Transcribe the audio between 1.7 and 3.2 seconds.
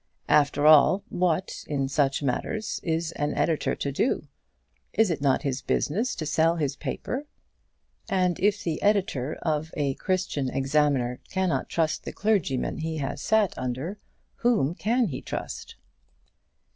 such matters, is